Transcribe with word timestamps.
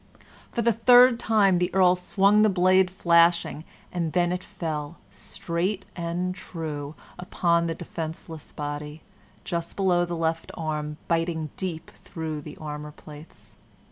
For 0.51 0.63
the 0.63 0.73
third 0.73 1.19
time 1.19 1.59
the 1.59 1.69
Earl 1.75 1.95
swung 1.95 2.41
the 2.41 2.49
blade 2.49 2.89
flashing, 2.89 3.63
and 3.91 4.13
then 4.13 4.31
it 4.31 4.43
fell, 4.43 4.97
straight 5.11 5.85
and 5.95 6.33
true, 6.33 6.95
upon 7.19 7.67
the 7.67 7.75
defenceless 7.75 8.51
body, 8.51 9.03
just 9.43 9.75
below 9.75 10.03
the 10.05 10.17
left 10.17 10.49
arm, 10.55 10.97
biting 11.07 11.51
deep 11.55 11.91
through 11.91 12.41
the 12.41 12.57
armor 12.57 12.91
plates. 12.91 13.57